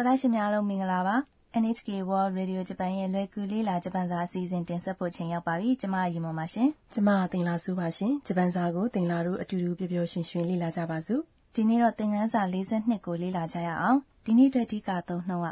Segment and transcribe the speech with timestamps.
[0.00, 1.16] ော်ရရှိများလုံးမင်္ဂလာပါ
[1.62, 11.22] NHK World Radio Japan ရဲ့လွယ်ကူလေးလာဂျပန်စာအစီအစဉ်တင်ဆက်ဖို့ချိန်ရောက်ပါပြီကျမရီမော်ပါရှင် ကျမတင်လာစုပါရှင်ဂျပန်စာကိုတင်လာတို့အတူတူပျော်ပျော်ရွှင်ရွှင်လေ့လာကြပါစို့
[11.54, 15.48] ဒီနေ့တော့သင်ခန်းစာ42ကိုလေ့လာကြရအောင်ဒီနေ့အတွက်အဓိကသုံးနှုန်းက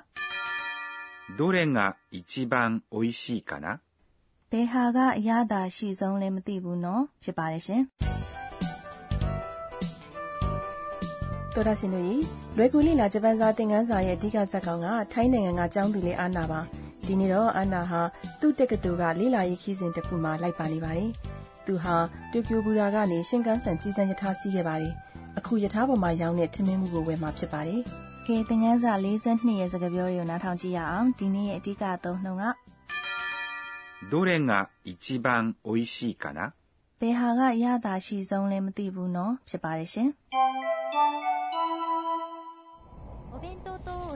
[1.39, 1.79] どれが
[2.11, 2.55] 一番
[2.93, 3.67] 美味しいかな
[4.51, 7.83] ဘယ်ဟာကအရသာရှိဆုံးလဲမသိဘူးနော်ဖြစ်ပါတယ်ရှင်
[11.59, 12.17] တော်တာရှင်တို့ရေ
[12.57, 16.61] လွယ်ကူလေ့လာဂျပန်စာသင်ခန်းစာရဲ့အဓိကဇာတ်ကောင်ကထိုင်းနိုင်ငံကကျောင်းသူလေးအာနာပါ
[17.07, 18.01] ဒီနေ့တော့အာနာဟာ
[18.41, 21.11] သူ့တက္ကသိုလ်ကလေ့လာရေးခီးစဉ်တစ်ခုမှာလိုက်ပါနေပါတယ်
[21.67, 21.97] သူဟာ
[22.33, 24.95] တိုကျိုဘူရာကနေရှင်ကန်ဆန်ကြီးစံရထားစီးခဲ့ပါတယ်
[25.39, 27.81] အခုရထားပေါ်မှာရောင်းတဲ့ထမင်းမှုကိုဝယ်မှာဖြစ်ပါတယ်
[28.27, 32.45] ကဲသင်ခန်းစာ42ရဲ့စကားပြောတွေကိုနားထောင်ကြည့်ရအောင်ဒီနေ့ရဲ့အဓိကသုံးနှုန်းက
[34.13, 34.51] どれが
[34.85, 36.53] 一番美味しいかな
[37.01, 40.09] ဘယ်ဟာကအရသာရှိဆုံးလဲမသိဘူးနော်ဖြစ်ပါတယ်ရှင်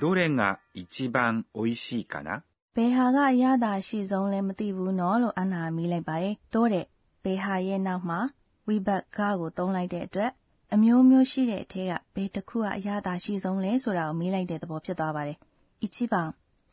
[0.00, 2.42] どれが一番美味しいかな
[2.74, 6.86] ဘယ်ဟာကအရသာရှိဆုံးလဲမသိဘူးနော်လို့အန်နာကမေးလိုက်ပါတယ်တိုးတဲ့
[7.24, 8.18] ဘယ်ဟာရဲ့နောက်မှာ
[8.66, 10.30] ဝိဘတ်ကားကိုသုံးလိုက်တဲ့အတွက်
[10.74, 15.38] အမျိုးမျိုးရှိတဲ့အထက်ကဘယ်တစ်ခုကအရသာရှိဆုံးလဲဆိုတာကိုမေးလိုက်တဲ့သဘောဖြစ်သွားပါတယ်
[15.84, 16.22] အချီပံ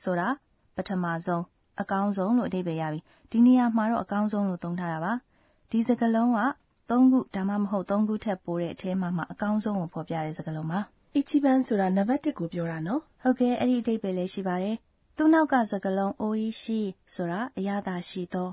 [0.04, 0.28] ဆိုတာ
[0.76, 1.44] ပထမဆုံး
[1.82, 3.00] အကောင်းဆုံးလို့အဓိပ္ပာယ်ရပြီ
[3.32, 5.14] ဒီနေရာမှာတော့အကောင်းဆုံးလို့သုံးထားတာပါ
[5.72, 6.40] ဒီစကားလုံးက
[6.90, 10.80] ၃ခုဒါမှမဟုတ်၃ခုထက်ပိုတဲ့အထဲမှာမှအကောင်းဆုံးကိုဖော်ပြတဲ့စကားလုံးပါ
[11.18, 14.76] အချီပန်ဆိုတာနံပါတ်1ကိုပြောတာနော် ဟုတ်ကဲ့အဲ့ဒီအဓိပ္ပာယ်လည်းရှိပါတယ်။
[15.18, 16.82] သူ့နောက်ကစကားလုံး oishi
[17.14, 18.50] ဆိုတာအရသာရှိသော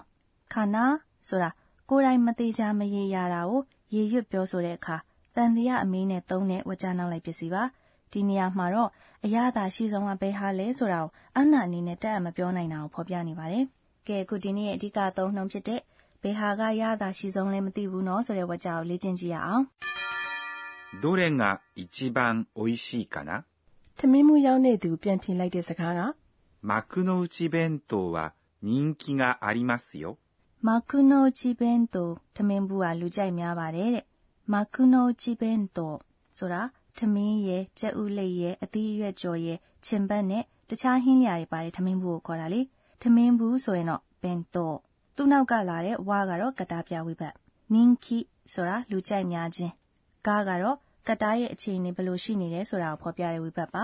[0.52, 0.84] ခါနာ
[1.28, 1.50] ဆိုတာ
[1.90, 3.60] ကိုယ်တိုင်မသေးချာမရေရာတာကို
[3.94, 4.96] ရေရွတ်ပြောဆိုတဲ့အခါ
[5.36, 7.62] တန်တရားအမေးနဲ့သုံးတဲ့ဝကြနောက်လိုက်ပစ္စည်းပါ
[8.12, 8.90] ဒီနေရာမှာတော့
[9.24, 13.64] အရသာရှိဆုံးကဘယ်ဟာလဲဆိုတာကိုအနာအနေနဲ့တက်အမပြောနိုင်တာကိုဖော်ပြနေပါတယ်။
[14.06, 15.80] ကဲအခုဒီနေ့ရဲ့အဓိကသုံးနှုန်းဖြစ်တဲ့
[16.22, 19.64] ဘယ်ဟာကရသာရှိဆုံးလဲမသိဘူးเนาะဆိုတဲ့ဝကြကိုလေ့ကျင့်ကြည့်ရအောင်
[21.02, 23.44] どれが一番美味しいかな
[23.96, 26.14] ထမင်းမှုရောင်းတဲ့သူပြန်ပြင်လိုက်တဲ့စကားက
[26.62, 28.32] 幕の内弁当は
[28.62, 30.18] 人気がありますよ
[30.60, 34.04] မကုနိုချီဘန်တိုထမင်းဘူးကလူကြိုက်များပါတယ်တဲ့
[34.52, 35.94] မကုနိုချီဘန်တို
[36.36, 36.62] ဆိုတာ
[36.98, 42.60] ထမင်းရဲ့ကြက်ဥလိပ်ရဲ့အသီးအရွက်ကြော်ရဲ့ချင်ပတ်နဲ့တခြားဟင်းလျာတွေပါတယ်ထမင်းဘူးကိုခေါ်တာလေ
[43.02, 44.72] ထမင်းဘူးဆိုရင်တော့ဘန်တို
[45.16, 47.34] သူ့နောက်ကလာတဲ့ဝါကတော့ကတားပြဝိဘတ်
[47.72, 48.18] နင်းခီ
[48.52, 49.72] ဆိုတာလူကြိုက်များခြင်း
[50.26, 50.76] ကားကတော့
[51.07, 53.83] ကတားရဲ့အခြေအနေဘယ်လိုရှိနေလဲဆိုတာကိုဖော်ပြတဲ့ဝိဘတ်ပါ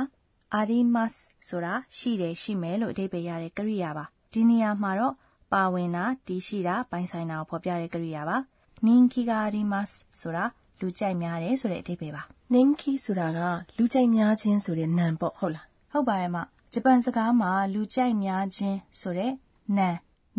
[0.55, 1.11] အာဒီမတ်
[1.47, 5.13] ဆိုတာရှိတယ်ရှိမယ်လို့အဓိပ္ပာယ်ရတဲ့ကရိယာပါဒီနေရာမှာတော့
[5.53, 8.37] ပါဝင်တာတည်ရှိတာပိုင်ဆိုင်တာကိုဖော်ပြတဲ့ကရိယာပါ
[8.85, 9.87] နင်းခီဂါရီမတ်
[10.21, 10.45] ဆိုတာ
[10.79, 13.39] လူကြိုက်များတယ်ဆိုတဲ့အဓိပ္ပာယ်ပါနင်းခီဆိုတာက
[13.77, 16.37] လူကြိုက်များခြင်းဆိုတဲ့နာမ်ပေါ့ဟုတ်လားဟုတ်ပါတယ်မ
[16.73, 19.31] ဂျပန်စကားမှာလူကြိုက်များခြင်းဆိုတဲ့
[19.77, 19.89] နာ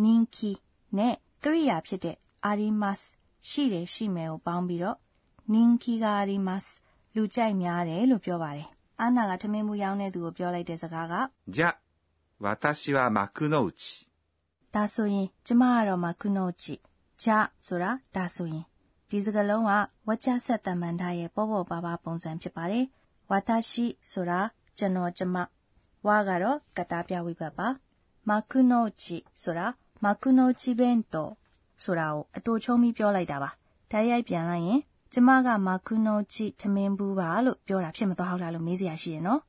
[0.03, 0.51] နင်းခီ
[0.99, 1.15] နဲ့
[1.45, 2.99] ကရိယာဖြစ်တဲ့အာရီမတ်
[3.49, 4.97] ရှိတယ်ရှိမယ်ကိုပေါင်းပြီးတော့
[5.54, 6.64] နင်းခီဂါရီမတ်
[7.16, 8.68] လူကြိုက်များတယ်လို့ပြောပါတယ်
[9.02, 11.14] အာနာကထမင်းမှုရောင်းတဲ့သူကိုပြောလိုက်တဲ့စကားက
[11.56, 11.68] じゃ
[12.40, 13.72] 私は幕の内
[14.74, 16.76] ဒါဆိုရင်ကျမကတော့မကုနိုချီ
[17.22, 17.30] ဂျ
[17.66, 18.66] ဆိုတာဒါဆိုရင်
[19.10, 19.72] ဒီစကားလုံးက
[20.08, 22.86] ဝကြဆက်တမန်ထားရဲ့ပေါ်ပေါ်ပါပါပုံစံဖြစ်ပါတယ်
[23.30, 24.40] ဝါတာရှိဆိုတာ
[24.78, 25.36] ကျွန်တော်ကျမ
[26.08, 27.68] ဝါကတော့ကတားပြဝိဘတ်ပါ
[28.30, 29.68] မကုနိုချီဆိုတာ
[30.04, 31.30] မကုနိုချီဘန်တို
[31.84, 33.50] ဆိုတာကိုအတူချုံးပြီးပြောလိုက်တာပါ
[33.92, 34.80] တိုက်ရိုက်ပြန်လိုက်ရင်
[35.13, 39.41] ကျမကမကုနိုချီထမင်းဘူးပါလို့ပြောတာဖြစ်မသွားဟုတ်လားလို့မေးစရာရှိရနော်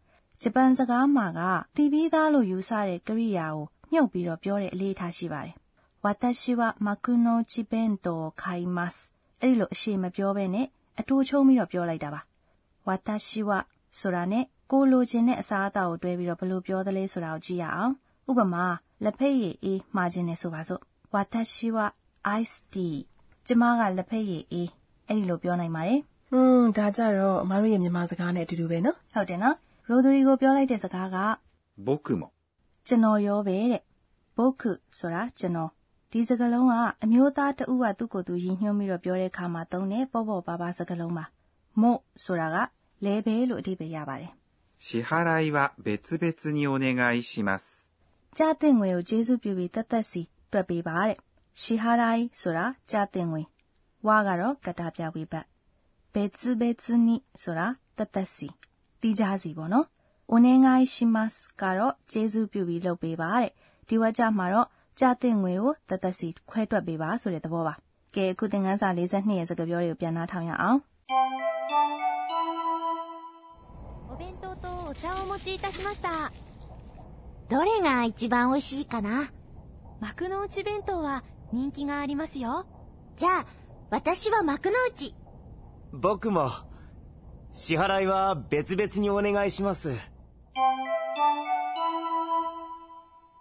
[0.42, 1.42] ဂျပန်စကားမှာက
[1.76, 5.54] တီးပြီးသားလို့ယူဆတဲ့ကရိယာကိုမြုပ်ပြီးတော့ပြောတဲ့အလေးထားရှိပါတယ်။
[6.04, 8.96] ဝါတရှိဝမကုနိုချီဘန်တိုခိုင်မတ်
[9.42, 10.68] အဲ့ဒီလိုအရှိမပြောဘဲနဲ့
[11.00, 12.22] အတူချုံပြီးတော့ပြောလိုက်တာပါ။
[12.88, 13.52] ဝါတရှိဝ
[14.00, 17.94] ဆိုတာနဲ့ကိုလိုချင်တဲ့အစားအသောက်ကိုတွဲပြီးတော့ဘယ်လိုပြောသလဲဆိုတာကိုကြည့်ရအောင်။
[18.30, 18.66] ဥပမာ
[19.04, 20.82] လက်ဖက်ရည်အေးမှာခြင်းနဲ့ဆိုပါစို့။
[21.14, 21.78] ဝါတရှိဝ
[22.40, 22.96] ice tea
[23.46, 24.70] ကျမကလက်ဖက်ရည်အေး
[25.11, 25.99] အဲ့ဒီလိုပြောနိုင်ပါတယ်။
[26.31, 29.57] ဟွန်းဒါကြတော့အမားတို့ရဲ့မြန်မာစကားနဲ့အတူတူပဲနော် ဟုတ်တယ်နော်။
[29.89, 31.17] ရိုဒရီကိုပြောလိုက်တဲ့စကားက
[31.87, 32.23] 僕も
[32.87, 33.83] ကျွန်တော်ရောပဲတဲ့
[34.37, 35.71] ဘုတ်ခုဆိုတာကျွန်တော်
[36.13, 36.73] ဒီစကားလုံးက
[37.05, 41.25] အမျိုးသားတဦးကသူ့ကိုယ်သူရည်ညွှန်းပြီးတော့ပြောတဲ့အခါမှာသုံးတဲ့ပေါ့ပေါ့ပါပါစကားလုံးပါ
[41.81, 42.57] မို့ဆိုတာက
[43.05, 44.31] လဲပဲလို့အဓိပ္ပာယ်ရပါတယ်
[44.87, 45.11] 支払
[45.43, 47.65] いは別々にお願いします
[48.37, 50.23] ကြားတဲ့ငွေကိုကျေးဇူးပြုပြီးတက်တက်စီ
[50.53, 51.17] တွက်ပေးပါတဲ့
[51.61, 53.43] ရှီဟာရိုင်းဆိုတာကြားတဲ့ငွေ
[54.07, 55.47] ဝါကတော့ကတာပြဝိဘတ်
[56.15, 57.67] ဘဲツဘဲツနီဆိုတာ
[57.97, 58.49] တက်တက်စီ
[59.01, 59.89] တီးကြစီပေါ့နော်ဥ
[60.31, 61.31] အိုနေငိုင်းရှိမတ်
[61.63, 63.53] ကတော့ကျေးဇူးပြုပြီးလုပ်ပေးပါတဲ့
[63.89, 64.69] ဒီဝါကြမှာတော့
[64.99, 67.75] ကြာတဲ့ငွေကိုတသက်စီခွဲတွက်ပေးပါဆိုတဲ့သဘောပါ
[68.15, 70.79] ကဲအခုသင်ခန်းစာ42ရဲ့စကားပြောတွေကိုပြန်နှားထောင်ရအောင်
[74.11, 76.33] お弁当とお茶をお持ちいたしました
[77.51, 79.31] どれが一番美味しいかな
[80.01, 82.67] 幕の内弁当は人気がありますよ
[83.17, 83.47] じゃあ
[83.91, 85.15] 私は幕の内
[85.93, 86.51] 僕も
[87.53, 89.91] 支払いは別々にお願いします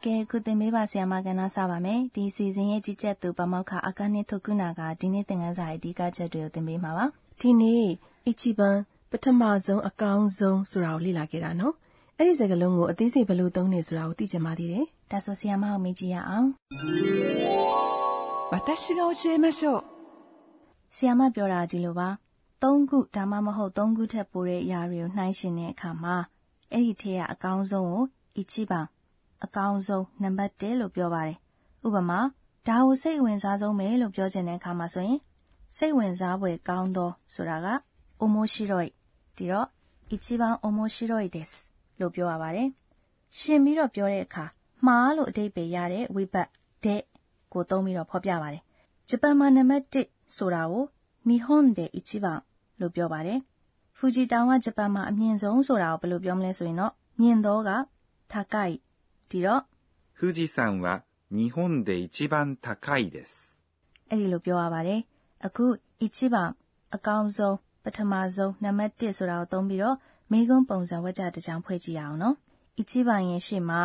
[0.06, 7.06] ကဲခုသင်မေးပါဆရာမကဏ္ဍစပါမယ်ဒီစီစဉ်ရဲ့ကြီးကြပ်သူပမောက္ခအကနဲ့ထုတ်ကုနာကဒီနေ့သင်ခန်းစာရဲ့အဓိကချက်တွေကိုသင်ပေးမှာပါ
[7.42, 7.88] ဒီနေ့
[8.30, 8.77] အချီပန်
[9.12, 11.74] ပထမဆုံးအကောင်းဆုံးဆိုတာကိုလေ့လာခဲ့တာနော်
[12.18, 16.48] အဲ့ဒီစကားလုံးကိုအသေးစိတ်ဘယ်လိုသုံးနေဆိုတာကိုသိချင်ပါသေးတယ် ဒါဆိုဆရာမကိုမေးကြည့်ရအောင်
[18.51, 19.88] 私が教えましょう。
[20.94, 22.08] ဆရာမပြောတာဒီလိုပါ
[22.62, 26.16] ၃ခုဒါမှမဟုတ်၃ခုထက်ပိုတဲ့အရာတွေကိုနှိုင်းယှဉ်တဲ့အခါမှာ
[26.72, 28.04] အဲ့ဒီထဲကအကောင်းဆုံးကို
[28.38, 28.87] အချီပန်
[29.44, 31.37] အကောင်းဆုံးနံပါတ်1လို့ပြောပါတယ်
[31.87, 32.20] ဥပမာ
[32.69, 35.19] ဒါကိုစိတ်ဝင်စားဆုံးပဲလို့ပြောချင်တဲ့အခါမှာဆိုရင်
[35.76, 37.69] စိတ်ဝင်စားဖွယ်ကောင်းသောဆိုတာက
[38.22, 38.88] omoshiroi
[39.37, 39.66] ဒီတော့
[40.14, 41.58] ichiban omoshiroi desu
[42.00, 42.69] လို့ပြောရပါတယ်
[43.38, 44.44] ရှင်ပြီးတော့ပြောတဲ့အခါ
[44.87, 46.48] မှားလို့အဓိပ္ပာယ်ရတဲ့ဝိဘတ်
[46.84, 47.02] တဲ့
[47.52, 48.62] ကိုသုံးပြီးတော့ဖော်ပြပါတယ်
[49.08, 50.85] ဂျပန်မှာနံပါတ်1 ဆိုတာကို
[51.29, 52.32] နီဟွန်ဒေအချီဘာ
[52.81, 53.38] လို့ပြောပါတယ်။
[53.97, 57.71] ဖူဂျီတောင်ကဂျပန်မှာအမြင့်ဆုံးဆိုတာကိုဘယ်လိုပြောမလဲဆိုရင်တော့မြင့်သောက
[58.32, 58.77] တာကိုက်
[59.31, 59.62] ဒီတော့
[60.17, 60.87] ဖူဂျီဆန်က
[61.37, 63.31] နီဟွန်ဒေအချီဘန်တာကိုက်です။
[64.11, 65.00] အဲ့ဒီလိုပြောရပါတယ်။
[65.47, 65.67] အခု
[66.05, 66.43] အချီဘာ
[66.94, 69.97] အကောင်းဆုံးပထမဆုံးနံပါတ်1ဆိုတာကိုသုံးပြီးတော့
[70.33, 72.37] မိကုံးပုံစံဝကြတစ်ကြောင်ဖွဲ့ကြည့်ရအောင်နော်။
[72.81, 73.83] အချီဘာရဲ့ရှေ့မှာ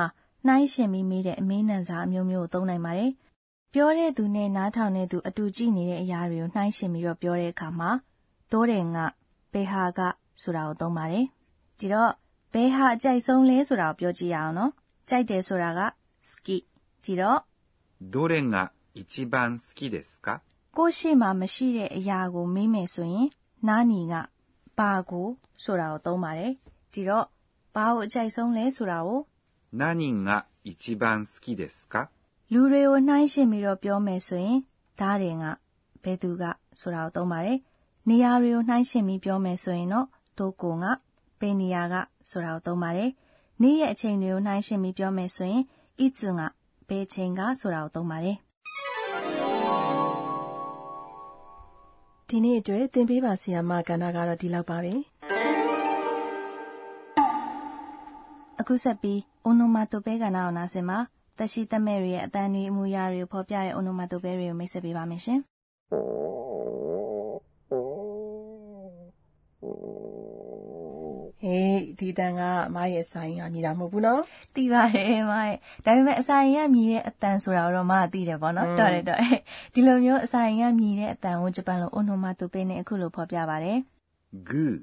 [0.48, 3.12] နှိုင်းရှင်ပြီးမိတဲ့အမေးနံစာအမျိုးမျိုးကိုသုံးနိုင်ပါတယ်
[3.75, 7.91] ပြောတဲ့သူနဲ့နားထောင်တဲ့သူအတူကြည့်နေတဲ့အရာတွေကိုနှိုင်းရှင်ပြီးတော့ပြောတဲ့အခါမှာ
[8.51, 9.05] တိုးတယ်ငါ
[9.53, 10.01] ဘေဟာက
[10.43, 11.27] ဆိုတာကိုသုံးပါတယ်
[11.79, 12.13] ဒီတော့
[12.53, 14.71] ဘယ်ဟာအကြိုက်ဆုံးလဲဆိုတာကိုပြောကြည့်ရအောင်နော်
[15.09, 15.81] ကြိုက်တယ်ဆိုတာက
[16.31, 16.57] ski
[17.05, 17.39] ဒီတော့
[18.15, 18.55] どれが
[19.01, 20.29] 一番好きですか
[20.77, 23.29] ကိုယ့်ရှိမှမရှိတဲ့အရာကိုမေးမယ်ဆိုရင်
[23.69, 24.15] နာနီက
[24.79, 25.29] ဘာကို
[25.65, 26.53] ဆိုတာကိုသုံးပါတယ်
[26.93, 27.27] ဒီတော့
[27.75, 29.19] ဘာကိုအကြိုက်ဆုံးလဲဆိုတာကို
[29.81, 29.83] 何
[30.27, 30.29] が
[30.65, 32.11] 一番好きですか
[32.54, 34.60] လူတွေကိုနှိုင်းယှဉ်ပြီးတော့ပြောမယ်ဆိုရင်
[35.00, 35.46] ဒါတွေက
[36.04, 36.44] ဘယ်သူက
[36.80, 37.60] ဆိုတာကိုသုံးပါတယ်
[38.10, 40.08] နေရာတွေကိုနှိုင်းယှဉ်ပြီးပြောမယ်ဆိုရင်တော့
[40.38, 40.86] ဒိုကိုက
[41.40, 41.96] ဘယ်နေရာက
[42.32, 43.10] ဆိုတာကိုသုံးပါတယ်
[43.62, 45.64] နေ့ရဲ့အချိန်တွေကိုနှိုင်းယှဉ်ပြီးပြောမယ်ဆိုရင်
[46.00, 46.44] အီချွန်က
[46.90, 48.38] ဘယ်ချိန်ကဆိုတာကိုသုံးပါတယ်
[52.30, 54.94] ဒီနေ့အတွက်သင်ပေးပါဆီယာမကဏ္ဍကတော့ဒီလောက်ပါပဲ
[58.60, 61.00] အခုဆက်ပြီး onomatope ကဏ္ဍအောင်နာစင်မှာ
[61.38, 65.40] တက်ရှိတက်မဲ့တွေရဲ့အတန်တွေအမူအရာတွေကိုဖော်ပြတဲ့ onomatope တွေကိုမိတ်ဆက်ပေးပါမယ်ရှင်
[71.46, 72.42] ဟေးဒီတန်က
[72.76, 74.22] မရဲ့ဆိုင်ကမြည်တာမဟုတ်ဘူးနော်။
[74.56, 79.40] သိပါတယ်မရဲ့။ဒါပေမဲ့အစာရင်ကမြည်တဲ့အတန်ဆိုတာတော့မကသိတယ်ပေါ့နော်။တော်တယ်တော်တယ်။
[79.74, 83.78] ဒီလိုမျိုးအစာရင်ကမြည်တဲ့အတန်ကိုဂျပန်လို onomatope နဲ့အခုလိုဖော်ပြပါတယ်
[84.50, 84.76] グー、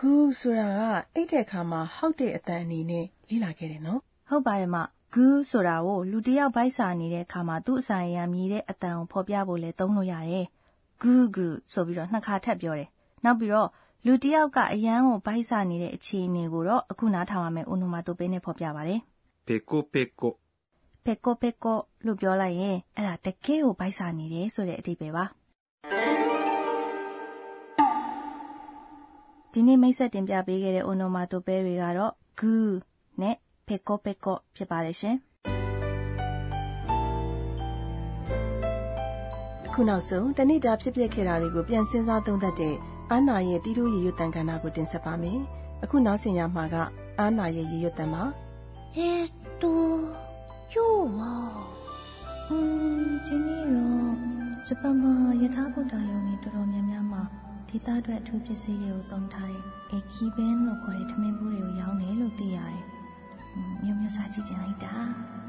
[0.00, 0.80] ဂူဆိုတာက
[1.14, 4.76] အိတ်တဲ့အခါမှာဟောက်တဲ့အတန်အနေနဲ့လေ့လာခဲ့တယ်နော်။ဟုတ်ပါတယ်မ။
[5.16, 10.44] ဂူးဆိုတာကိုလူတယောက်ဗိုက်စာနေတဲ့အခါမှာသူ့အစာရံမြည်တဲ့အတန်ကိုဖော်ပြဖို့လဲသုံးလို့ရတယ်။
[11.00, 12.88] ဂူးဂူးဆိုပြီးတော့နှစ်ခါထပ်ပြောတယ်။
[13.24, 13.68] နောက်ပြီးတော့
[14.06, 19.00] လူတယောက်ကအရန်ကိုဗိုက်စာနေတဲ့အခြေအနေကိုတော့အခုနားထောင်ရမယ်။အိုနိုမာတိုပေးနဲ့ဖော်ပြပါတယ်။
[19.46, 20.32] ပေကိုပေကို
[21.04, 25.24] ပေကိုပေကိုလို့ပြောလိုက်ရင်အဲ့ဒါတကယ်ကိုဗိုက်စာနေတယ်ဆိုတဲ့အဓိပ္ပာယ်ပါ။
[29.52, 32.66] ဒီနေ့မိတ်ဆက်တင်ပြပေးခဲ့တဲ့အိုနိုမာတိုပဲတွေကတော့ goo
[33.22, 33.36] နဲ့
[33.68, 35.16] ပက်ကောပက်ကောဖြစ်ပါတယ်ရှင်။
[39.72, 42.74] ခုနောက်ဆုံးတနေ့တာဖြစ်ပျက်ခဲ့တာတွေကိုပြန်စင်းစားသုံးသပ်တဲ့
[43.10, 45.38] အာနာရဲ့တီးတိုးရေရွတ်တန်ကဏ္ဍကိုတင်ဆက်ပါမယ်။
[45.84, 46.76] အခုနောက်ဆင်ရမှာက
[47.18, 48.22] အာနာရဲ့ရေရွတ်တန်ပါ။
[48.96, 49.26] ဟဲ့
[49.62, 50.00] တော့
[50.74, 51.34] ယောဝါ
[52.46, 54.10] ဟွန်းဒီနေ့တော့
[54.66, 57.22] ဂျပန်မှာယထာဘုဒ္ဓယုံတွေတော်တော်များများမှာ
[57.68, 59.62] ဒေသအတွက်အထူးပစ္စည်းတွေကိုသုံးထားတဲ့
[59.96, 62.75] ekeben လို့ခေါ်တဲ့ထမင်းဘူးတွေကိုရောင်းတယ်လို့သိရတယ်
[64.05, 64.95] မျိုးမျိုးစားကြည့်ကြလိုက်တာ။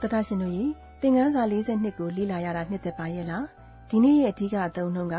[0.00, 0.64] တတရှင်တို့ရေ
[1.00, 3.44] သင်ခန်းစာ42ကိုလေ့လာရတာနှစ်သက်ပါရဲ့လား
[3.88, 5.16] ဒီနေ့ရဲ့အဓိကအသုံးနှုန်းက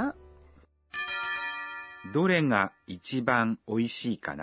[2.13, 2.53] どれが
[2.87, 3.29] 一番
[3.67, 4.41] 美味しいかな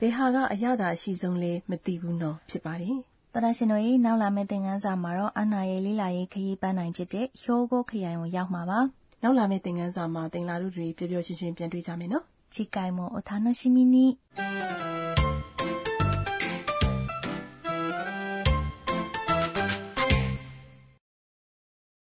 [0.00, 2.96] ဘယ်ဟာကအရသာအရှိဆုံးလဲမသိဘူးနော်ဖြစ်ပါတယ်
[3.34, 8.80] တရရှင်တို့ရေနောက်လာမယ့်သင်ခန်းစာမှာတော့အနာရဲ့လေးလာရေးခရီးပန်းနိုင်ဖြစ်တဲ့ဟျိုးကိုခရိုင်ကိုရောက်မှာပါ
[9.22, 14.18] နောက်လာမယ့်သင်ခန်းစာမှာတင်လာတို့တွေပျော်ပျော်ရွှင်ရွှင်ပြန်တွေ့ကြမယ်နော် 次回もお楽しみに